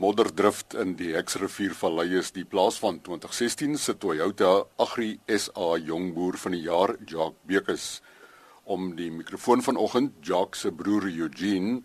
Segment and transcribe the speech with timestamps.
[0.00, 6.38] modderdrift in die Heksrivier Vallei is die plaas van 2016 se Toyota Agri SA Jongboer
[6.40, 7.88] van die jaar Jacques Bekes
[8.64, 11.82] om die mikrofoon vanoggend Jacques se broer Eugene,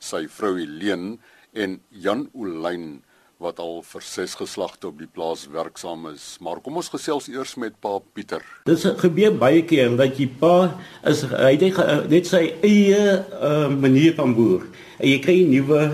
[0.00, 1.18] sy vrou Helene
[1.52, 3.02] en Jan Olyn
[3.42, 6.38] wat al vir ses geslagte op die plaas werksaam is.
[6.42, 8.42] Maar kom ons gesels eers met pa Pieter.
[8.66, 10.70] Dit gebeur baie keer dat jy pa
[11.06, 14.64] is hy het net sy eie uh, manier van boer.
[14.96, 15.90] En jy kry nuwe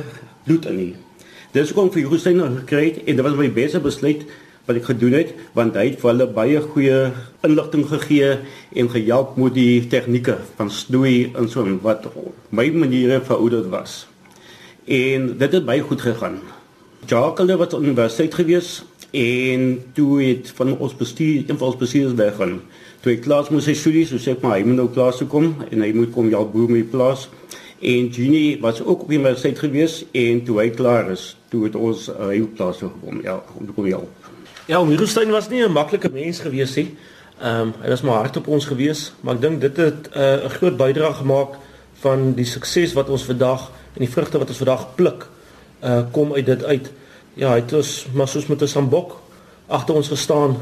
[0.47, 0.93] bloed in nie.
[1.55, 4.25] Dis kom vir Hussein gekry en dit was my beste besluit
[4.67, 6.97] wat ek gedoen het want hy het vir hulle baie goeie
[7.47, 8.31] inligting gegee
[8.75, 12.09] en gehelp met die tegnieke van snoei en so wat
[12.51, 13.95] my maniere vir hoe dit was.
[14.91, 16.41] En dit het baie goed gegaan.
[17.07, 18.73] Jacques het op universiteit gewees
[19.15, 22.59] en toe het van ons bestuur een van ons bestuurders weggaan.
[23.05, 25.31] Toe ek klaar moes sy studies, so sê ek maar hy moet nou klaar toe
[25.31, 27.29] kom en hy moet kom jou boer met plaas.
[27.85, 31.75] En Genie was ook op die universiteit gewees en toe hy klaar is, toe het
[31.77, 33.19] ons uh, heel plaas gekom.
[33.21, 34.31] Ja, om te kom help.
[34.67, 36.97] Ja, Mirostein was nie 'n maklike mens gewees nie.
[37.41, 40.23] Ehm um, hy was maar hard op ons gewees, maar ek dink dit het uh,
[40.23, 41.61] 'n uh, groot bydrae gemaak
[42.01, 45.29] van die sukses wat ons vandag en die vrugte wat ons vandag pluk,
[45.85, 46.91] uh kom uit dit uit.
[47.35, 49.21] Ja, hy het ons maar soos met 'n sambok
[49.67, 50.57] agter ons gestaan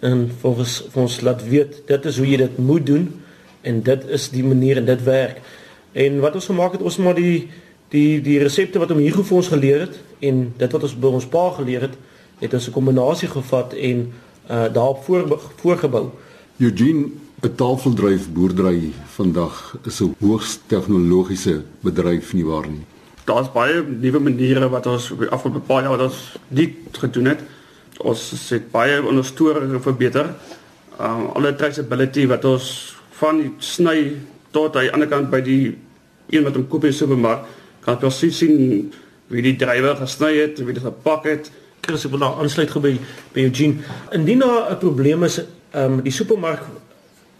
[0.00, 3.22] en ons vir ons laat weet dit is hoe jy dit moet doen
[3.62, 5.40] en dit is die manier en dit werk.
[5.96, 7.48] En wat ons gemaak het, ons maar die
[7.94, 9.94] die die resepte wat hom hier vir ons geleer het
[10.26, 11.94] en dit wat ons by ons pa geleer het,
[12.42, 14.12] het ons 'n kombinasie gevat en
[14.50, 16.10] uh daarop voor voorgebou.
[16.58, 17.10] Eugene,
[17.42, 22.84] 'n tafeldryf boerdery vandag is 'n hoogs tegnologiese bedryf nie waar nie.
[23.24, 27.24] Daar's baie nuwe maniere wat ons op die afgelope paar jaar wat ons nie gedoen
[27.24, 27.40] het.
[27.96, 30.34] Ons het baie ondersteuning verbeter.
[31.00, 34.16] Um alle traceability wat ons van sny
[34.50, 35.76] tot aan die ander kant by die
[36.30, 37.46] een wat hom koop in die supermark
[37.84, 38.92] kan presies sien
[39.30, 41.50] wie die drywer gesny het, wie dit gepak het.
[41.86, 42.96] Chris het nou aansluit by
[43.34, 43.82] by Eugene.
[44.12, 45.38] Indien daar 'n probleem is,
[45.70, 46.62] ehm um, die supermark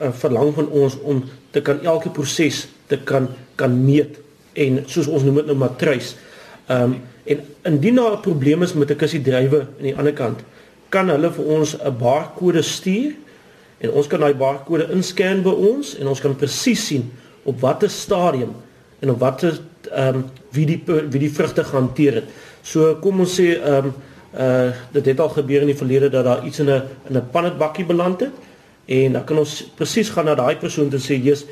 [0.00, 4.18] uh, verlang van ons om te kan elke proses te kan kan meet
[4.52, 6.16] en soos ons noem dit nou matrys.
[6.66, 10.12] Ehm um, en indien daar 'n probleem is met 'n kussie drywe aan die ander
[10.12, 10.40] kant,
[10.88, 13.12] kan hulle vir ons 'n barkode stuur
[13.78, 17.90] en ons kan daai barkode inscan by ons en ons kan presies sien op watter
[17.90, 18.54] stadium
[18.98, 19.58] en op watter
[19.92, 22.24] ehm um, wie die wie die vrugte gehanteer het.
[22.62, 23.94] So kom ons sê ehm um,
[24.36, 27.30] uh dit het al gebeur in die verlede dat daar iets in 'n in 'n
[27.30, 28.34] pannetbakkie beland het
[28.86, 31.44] en dan kan ons presies gaan na daai persoon en sê jy's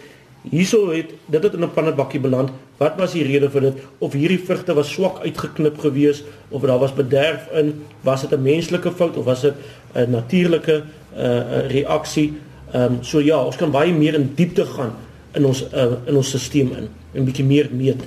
[0.50, 2.50] hierso het dit het in 'n pannetbakkie beland.
[2.76, 3.74] Wat was die rede vir dit?
[3.98, 7.84] Of hierdie vrugte was swak uitgeknip gewees of daar was bederf in?
[8.00, 9.54] Was dit 'n menslike fout of was dit
[9.94, 10.82] 'n natuurlike
[11.16, 12.32] uh reaksie?
[12.72, 14.92] Ehm um, so ja, ons kan baie meer in diepte gaan
[15.32, 18.04] in ons uh, in ons stelsel in en bietjie meer meet.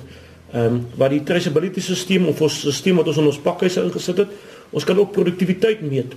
[0.52, 4.24] Ehm um, wat die traceability stelsel of ons stelsel wat ons in ons pakhuise ingesit
[4.24, 4.30] het,
[4.70, 6.14] ons kan ook produktiwiteit meet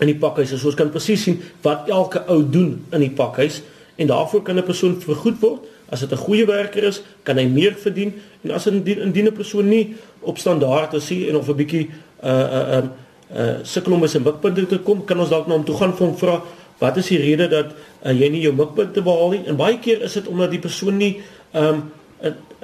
[0.00, 0.58] in die pakhuise.
[0.58, 3.62] So ons kan presies sien wat elke ou doen in die pakhuis
[3.96, 5.60] en daarvoor kan 'n persoon vergoed word.
[5.88, 8.12] As dit 'n goeie werker is, kan hy meer verdien
[8.44, 11.90] en as 'n indien 'n persoon nie op standaard is en of 'n bietjie
[12.22, 12.90] uh uh um
[13.36, 15.92] uh sukkel om by sy mikpunte te kom, kan ons dalk na hom toe gaan
[15.92, 16.42] vir hom vra
[16.78, 17.72] wat is die rede dat
[18.04, 19.42] uh, jy nie jou mikpunte behaal nie?
[19.48, 21.22] En baie keer is dit omdat die persoon nie
[21.54, 21.86] um,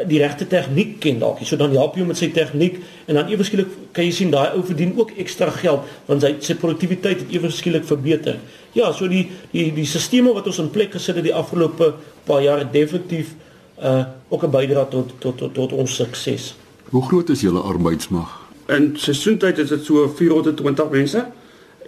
[0.09, 1.43] die regte tegniek ken dalk.
[1.45, 4.33] So dan help jy hom met sy tegniek en dan ewe skielik kan jy sien
[4.33, 8.41] daai ou verdien ook ekstra geld want sy sy produktiwiteit het ewe skielik verbeter.
[8.77, 11.93] Ja, so die die die stelsels wat ons in plek gesit het die afgelope
[12.29, 13.35] paar jaar definitief
[13.83, 16.55] uh ook 'n bydrae tot, tot tot tot ons sukses.
[16.91, 18.41] Hoe groot is julle arbeidsmag?
[18.69, 21.27] In seisoentyd is dit so 420 mense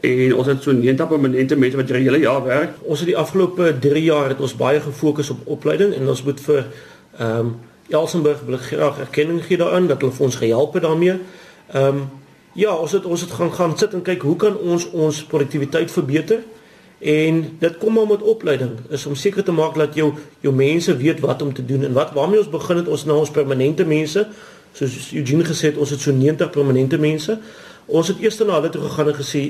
[0.01, 2.75] en ons het so 90 permanente mense wat die hele jaar werk.
[2.83, 6.41] Ons het die afgelope 3 jaar het ons baie gefokus op opleiding en ons moet
[6.41, 6.67] vir
[7.19, 7.57] ehm um,
[7.89, 11.19] Elsenburg wil graag erkenning gee daarin dat hulle vir ons gehelp het daarmee.
[11.73, 12.11] Ehm um,
[12.55, 15.91] ja, ons het ons het gaan gaan sit en kyk hoe kan ons ons produktiwiteit
[15.91, 16.41] verbeter?
[16.99, 18.71] En dit kom maar met opleiding.
[18.89, 21.93] Is om seker te maak dat jou jou mense weet wat om te doen en
[21.93, 24.27] wat waarmee ons begin het ons nou ons permanente mense.
[24.73, 27.39] Soos Eugene gesê het, ons het so 90 permanente mense.
[27.87, 29.43] Ons het eers na hulle toe gegaan en gesê,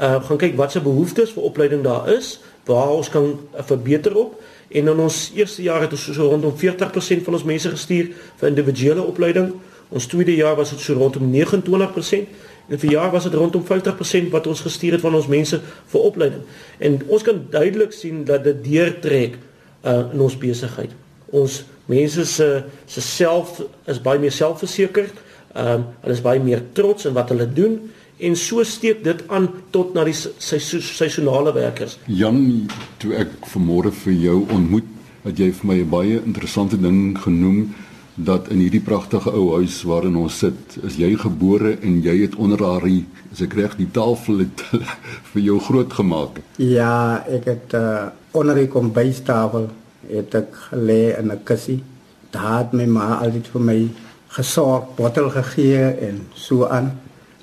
[0.00, 4.40] uh gaan kyk wat se behoeftes vir opleiding daar is, waar ons kan verbeter op.
[4.68, 8.48] En in ons eerste jaar het ons so rondom 40% van ons mense gestuur vir
[8.48, 9.52] individuele opleiding.
[9.92, 14.30] Ons tweede jaar was dit so rondom 29% en vir jaar was dit rondom 50%
[14.32, 15.58] wat ons gestuur het van ons mense
[15.92, 16.44] vir opleiding.
[16.78, 19.36] En ons kan duidelik sien dat dit deurtrek
[19.84, 20.94] uh, in ons besigheid.
[21.32, 22.48] Ons mense se
[22.86, 23.60] se self
[23.90, 25.20] is baie meer selfversekerd.
[25.52, 27.76] Ehm um, hulle is baie meer trots in wat hulle doen
[28.22, 31.98] en so steek dit aan tot na die seisonale werkers.
[32.06, 32.68] Jan,
[33.02, 34.88] toe ek vanmôre vir jou ontmoet,
[35.22, 37.74] het jy vir my 'n baie interessante ding genoem
[38.14, 42.34] dat in hierdie pragtige ou huis waarin ons sit, is jy gebore en jy het
[42.36, 42.84] onder haar
[43.32, 44.60] as ek reg die tafel het
[45.32, 46.42] vir jou groot gemaak.
[46.56, 49.70] Ja, ek het uh, onder die kombuistafel
[50.10, 51.82] het ek gelê in 'n kussie.
[52.30, 53.88] Daar het my ma altyd vir my
[54.28, 56.92] gesorg, bottel gegee en so aan.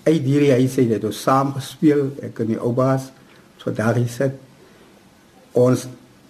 [0.10, 3.12] Uit hierdie huis het ons saam gespeel, ek en die oupas.
[3.62, 4.36] So daar is dit.
[5.60, 5.86] Ons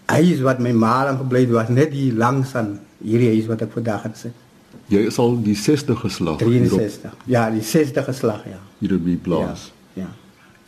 [0.10, 3.64] huis wat my ma aan gebly het was net hier langs aan hierdie huis wat
[3.68, 4.46] ek vandag het sit.
[4.90, 6.40] Jy is al die 60 geslag.
[6.42, 7.14] 63.
[7.30, 8.58] Ja, die 60 geslag, ja.
[8.82, 9.70] Hier op die plaas.
[9.94, 10.08] Ja.
[10.08, 10.10] ja.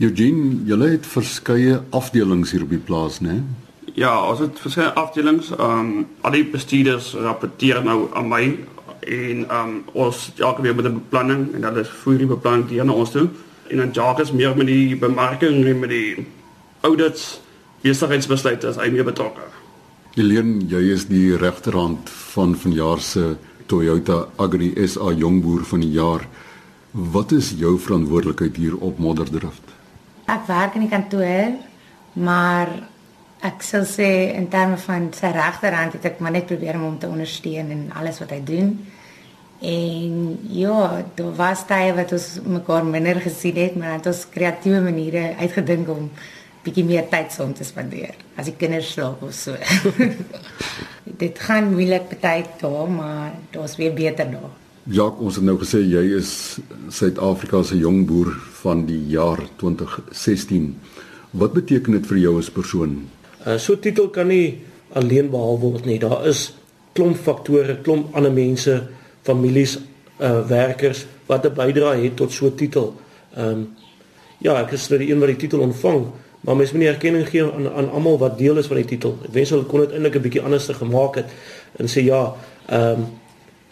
[0.08, 3.42] Eugene, julle het verskeie afdelings hier op die plaas, né?
[3.42, 3.69] Nee?
[4.00, 5.52] Ja, ons het verskeie afdelings.
[5.58, 8.46] Ehm um, al die bestuurders rapporteer nou aan my
[9.07, 12.94] en um, ons elke week met 'n beplanning en hulle voer die beplanning hier na
[12.94, 13.30] ons toe.
[13.68, 16.27] En dan Jacques meer met die bemarking en met die
[16.81, 17.42] audits,
[17.81, 19.42] besigheidsbesluite as hy meer betrokke.
[20.15, 26.27] Helene, jy is die regterhand van vanjaar se Toyota Agri SA Jongboer van die jaar.
[26.92, 29.63] Wat is jou verantwoordelikheid hier op Modderdrift?
[30.25, 31.56] Ek werk in die kantoor,
[32.13, 32.90] maar
[33.41, 34.07] ek sal sê
[34.38, 37.88] in terme van sy regterhand het ek maar net probeer om hom te ondersteun in
[37.97, 38.75] alles wat hy doen.
[39.61, 44.81] En ja, daar was tye wat ons mekaar minder gesien het, maar het ons kreatiewe
[44.81, 46.07] maniere uitgedink om
[46.65, 48.17] bietjie meer tyd saam te spandeer.
[48.38, 49.57] As die kinders slaap of so.
[51.21, 54.49] Dit gaan moeilik baie daar, maar daar's weer beter daar.
[54.89, 56.57] Jacques, ons het nou gesê jy is
[56.89, 58.33] Suid-Afrika se jong boer
[58.63, 60.71] van die jaar 2016.
[61.38, 63.03] Wat beteken dit vir jou as persoon?
[63.45, 64.61] Uh, so titel kan nie
[64.93, 65.99] alleen behaal word nie.
[65.99, 66.51] Daar is
[66.93, 68.75] klomp faktore, klomp ander mense,
[69.25, 69.77] families,
[70.21, 72.93] uh werkers wat 'n bydrae het tot so 'n titel.
[73.35, 73.69] Ehm um,
[74.38, 76.05] ja, ek is nou die een wat die titel ontvang,
[76.41, 79.17] maar mens moet nie erkenning gee aan aan almal wat deel is van die titel.
[79.23, 81.29] Ek wens hulle kon dit eintlik 'n bietjie anders te gemaak het
[81.77, 82.35] en sê ja,
[82.67, 83.05] ehm um,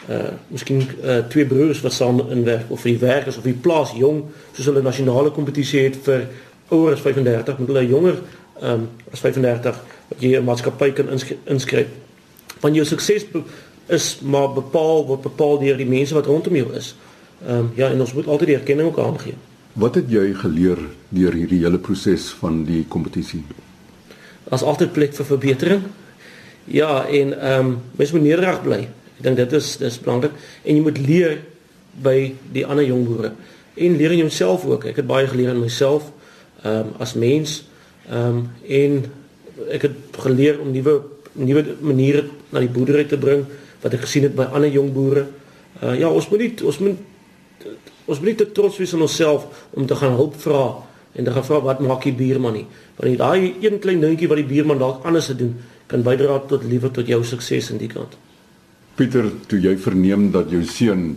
[0.08, 4.24] uh miskien uh, twee broers wat saam inwerk of die werkers of die plaas jong
[4.52, 6.24] soos hulle nasionale kompetisie het vir
[6.68, 8.16] ouer as 35 moet hulle jonger
[8.60, 11.08] ehm um, as 35 wat jy 'n maatskappy kan
[11.44, 11.88] inskryf.
[12.60, 13.24] Want jou sukses
[13.86, 16.94] is maar bepaal word bepaal deur die mense wat rondom jou is.
[17.46, 19.34] Ehm um, ja, en ons moet altyd die erkenning ook aangee.
[19.72, 20.78] Wat het jy geleer
[21.08, 23.44] deur hierdie hele proses van die kompetisie?
[24.50, 25.82] As altyd plek vir verbetering.
[26.64, 28.80] Ja, en ehm um, mens moet nederig bly.
[29.18, 31.40] Ek dink dit is dis belangrik en jy moet leer
[32.02, 33.32] by die ander jong boere
[33.74, 34.84] en leer in jouself ook.
[34.84, 36.12] Ek het baie geleer in myself
[36.62, 37.62] ehm um, as mens
[38.08, 39.02] Ehm um, en
[39.70, 41.00] ek het geleer om nuwe
[41.32, 43.44] nuwe maniere na die boerdery te bring
[43.82, 45.26] wat ek gesien het by ander jong boere.
[45.82, 47.66] Uh ja, ons moet nie ons moet
[48.06, 50.64] ons moet nie te trots wees op onsself om te gaan hulp vra
[51.12, 52.66] en te gaan vra wat maak die buurman nie.
[52.96, 55.56] Want daai een klein dingetjie wat die buurman dalk anders het doen,
[55.90, 58.16] kan bydra tot liewer tot jou sukses in die kant.
[58.94, 61.16] Pieter, toe jy verneem dat jou seun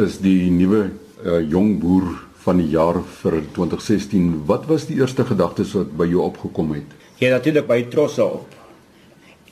[0.00, 0.90] is die nuwe
[1.24, 2.10] uh, jong boer
[2.50, 4.30] van die jaar vir 2016.
[4.48, 6.96] Wat was die eerste gedagtes wat by jou opgekom het?
[7.22, 8.56] Ja, natuurlik by trots op.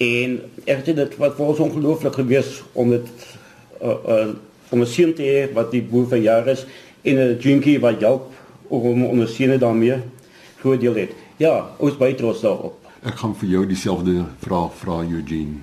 [0.02, 0.34] En
[0.64, 3.06] ek het dit wat vir ons ongelooflik gewees om dit
[3.82, 4.28] uh, uh,
[4.74, 6.66] om 'n seun te hê wat die boer van jaar is
[7.02, 8.32] en 'n junkie wat help
[8.68, 10.02] om ondersteune daarmee
[10.58, 11.10] voordeel het.
[11.36, 12.74] Ja, ons by trots daarop.
[13.02, 15.62] Ek gaan vir jou dieselfde vraag vra Eugene.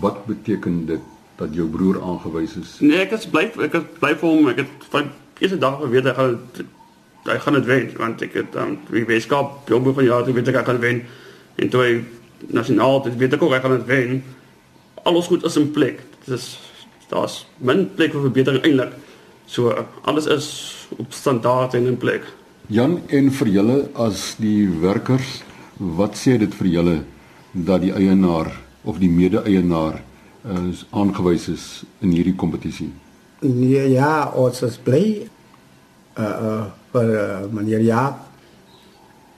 [0.00, 1.00] Wat beteken dit
[1.36, 2.80] dat jou broer aangewys is?
[2.80, 4.48] Nee, ek is bly ek is bly vir hom.
[4.48, 4.68] Ek het
[5.40, 6.38] dag geweet hy gaan
[7.26, 10.34] hy gaan dit wen want ek het dan um, wie Weskaap jong van jaar toe
[10.34, 11.02] weet ek hy gaan wen
[11.56, 12.02] en toe
[12.46, 14.22] nasionaal dit weet ek ook hy gaan dit wen
[15.06, 16.02] alles goed is in plek.
[16.24, 16.58] Dit is
[17.08, 18.96] daar's min plek vir verbetering eintlik
[19.46, 19.70] so
[20.02, 20.48] alles is
[20.98, 22.24] op standaard en in plek.
[22.66, 25.42] Jan en vir julle as die werkers
[25.78, 26.96] wat sê dit vir julle
[27.52, 28.50] dat die eienaar
[28.82, 30.00] of die mede-eienaar
[30.66, 31.66] is aangewys is
[32.02, 32.90] in hierdie kompetisie
[33.46, 35.28] Nee, ja, ons is bly
[36.16, 36.64] uh uh
[36.96, 38.22] vir uh, meneer Jaap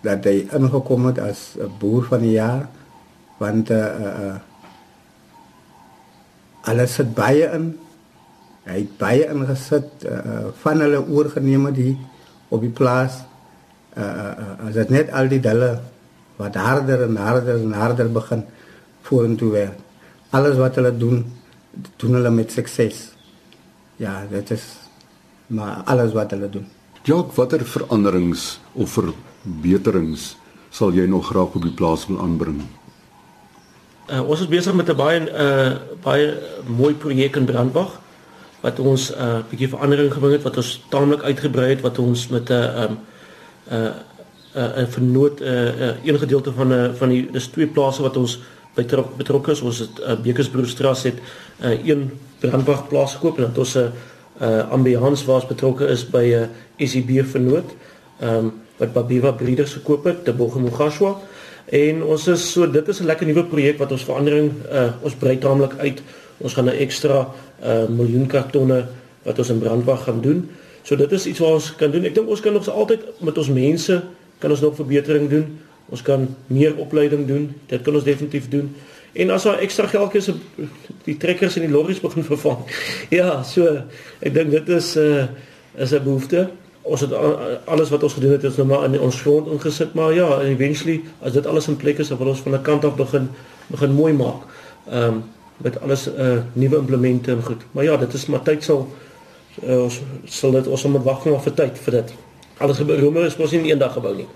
[0.06, 2.68] dat hy ingekom het as 'n boer van die jaar
[3.38, 4.36] want uh uh
[6.70, 7.78] alles het baie in.
[8.64, 11.96] Hy het baie ingesit uh, van hulle oorgeneme die
[12.48, 13.24] op die plaas.
[13.96, 15.80] Uh as dit net al die dalle
[16.36, 18.44] wat harder en harder en harder begin
[19.02, 19.78] vorentoe werk.
[20.30, 21.24] Alles wat hulle doen
[21.96, 23.17] doen hulle met sukses
[23.98, 24.64] ja, dit is
[25.48, 26.66] maar alles wat hulle doen.
[27.02, 30.34] Jock, watter veranderings of verbeterings
[30.70, 32.60] sal jy nog graag op die plaas wil aanbring?
[34.08, 36.34] Uh, ons is besig met 'n baie uh baie
[36.66, 38.00] mooi projek in Brandwag
[38.60, 42.28] wat ons 'n uh, bietjie verandering gebring het wat ons taamlik uitgebrei het wat ons
[42.28, 42.98] met 'n uh, um
[43.72, 43.92] uh
[44.54, 47.46] 'n uh, 'n vernoot 'n uh, uh, een gedeelte van 'n uh, van die dis
[47.46, 48.40] twee plase wat ons
[48.74, 49.60] betrok betrokke is.
[49.60, 51.18] Ons het uh, Bekersbroerstraat het
[51.60, 53.90] uh, een Brandwag plaas gekoop en dat ons 'n
[54.42, 57.74] uh, ambiance was betrokke is by 'n uh, SIB vernoot.
[58.20, 61.16] Ehm um, wat Babiva Breeders gekoop het, te Bogomogashwa.
[61.68, 65.14] En ons is so dit is 'n lekker nuwe projek wat ons verandering uh, ons
[65.14, 66.02] brei taamlik uit.
[66.38, 67.28] Ons gaan 'n ekstra
[67.64, 68.86] uh, miljoen kartonne
[69.22, 70.50] wat ons in Brandwag gaan doen.
[70.82, 72.04] So dit is iets wat ons kan doen.
[72.04, 74.02] Ek dink ons kan nog altyd met ons mense
[74.38, 75.58] kan ons nog verbetering doen.
[75.88, 77.50] Ons kan meer opleiding doen.
[77.66, 78.74] Dit kan ons definitief doen.
[79.12, 80.30] En as daar ekstra geld is
[81.04, 82.64] die trekkers en die lorries begin vervang.
[83.10, 83.82] Ja, so
[84.20, 86.50] ek dink dit is 'n uh, is 'n behoefte.
[86.82, 87.12] Ons het
[87.64, 91.02] alles wat ons gedoen het is nou maar in ons grond ingesit, maar ja, eventually
[91.20, 93.28] as dit alles in plek is, dan wil ons van die kant af begin
[93.66, 94.42] begin mooi maak.
[94.90, 95.24] Ehm um,
[95.58, 97.62] met alles 'n uh, nuwe implemente en goed.
[97.72, 98.88] Maar ja, dit is maar tyd sal
[99.66, 102.14] uh, ons sal dit ons moet wag nog vir tyd vir dit.
[102.58, 104.26] Alles gebeur Rome is mos nie in een dag gebou nie.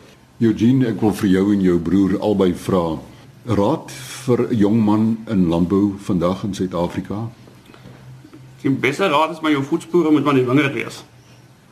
[0.41, 2.99] Eugene, ek wil vir jou en jou broer albei vra
[3.44, 3.90] raad
[4.25, 7.28] vir 'n jong man in landbou vandag in Suid-Afrika?
[8.61, 11.04] Die beste raad is maar jou voetspore moet maar nie wingerd wees.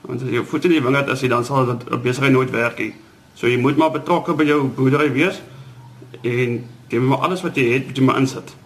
[0.01, 2.79] Want as jy voete nie wingerd as jy dan sal dit op besigheid nooit werk
[2.79, 2.95] nie.
[3.35, 5.43] So jy moet maar betrokke by jou boerdery wees
[6.23, 8.57] en jy moet maar alles wat jy het, moet jy maar insit.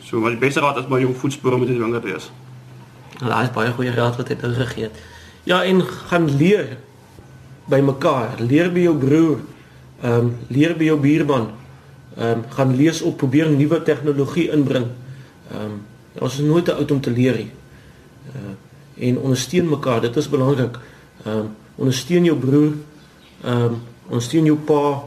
[0.00, 2.30] So maar die beste raad is maar jou voetspore moet nie wingerd wees.
[3.20, 4.96] Nou, daar is baie goeie raad wat hy nou gegee het.
[5.44, 6.78] Ja, en gaan leer
[7.68, 8.40] by mekaar.
[8.40, 9.38] Leer by jou broer.
[10.02, 11.50] Ehm um, leer by jou buurman
[12.16, 14.86] ehm um, gaan lees op probeer nuwe tegnologie inbring.
[15.50, 15.82] Ehm um,
[16.18, 17.50] ons is nooit te oud om te leer nie.
[18.32, 20.78] Uh, en ondersteun mekaar, dit is belangrik.
[21.24, 22.72] Ehm um, ondersteun jou broer.
[23.44, 25.02] Ehm um, ondersteun jou pa.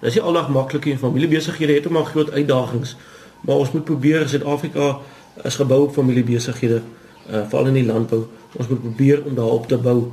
[0.00, 0.98] Dit is nie aldag maklik nie.
[0.98, 2.96] Familiebesighede het ook maar groot uitdagings.
[3.40, 4.98] Maar ons moet probeer Suid-Afrika
[5.42, 6.82] is gebou op familiebesighede,
[7.30, 8.24] uh, veral in die landbou.
[8.56, 10.10] Ons moet probeer om daarop te bou.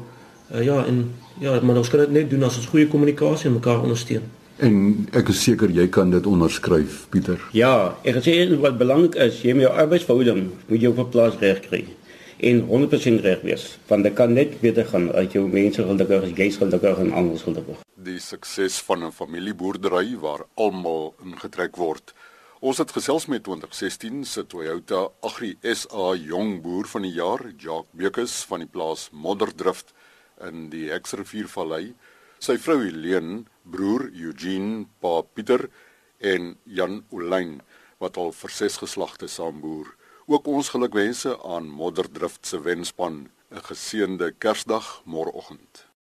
[0.54, 3.58] Uh, ja, en ja, maar ons kan dit net doen as ons goeie kommunikasie en
[3.58, 4.30] mekaar ondersteun.
[4.64, 4.76] En
[5.12, 7.42] ek is seker jy kan dit onderskryf, Pieter.
[7.52, 11.36] Ja, ek sê wat belangrik is, jy moet jou arbeidsverhouding moet jy op 'n plaas
[11.42, 11.84] reg kry
[12.40, 13.78] en 100% reg wees.
[13.88, 17.38] Want dit kan net beter gaan uit jou mense gelukkig is, jy gelukkig en almal
[17.38, 17.84] gelukkig.
[17.96, 22.14] Die sukses van 'n familieboerdery waar almal ingetrek word.
[22.62, 27.92] Ons het gesels met 2016 se Toyota Agri SA jong boer van die jaar, Jacques
[27.92, 29.94] Bekus van die plaas Modderdrift
[30.42, 31.94] in die Hexriviervallei
[32.46, 35.70] sy vrou Helene, broer Eugene, pa Pieter
[36.20, 37.60] en Jan Olyn
[38.02, 39.88] wat al vir ses geslagte saamboer.
[40.28, 45.86] Ook ons gelukwense aan Modderdrift se wenspan 'n geseënde Kersdag môreoggend.